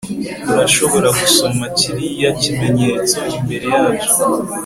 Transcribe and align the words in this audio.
urashobora 0.51 1.07
gusoma 1.19 1.65
kiriya 1.77 2.29
kimenyetso 2.41 3.17
imbere 3.37 3.65
yacu 3.77 4.11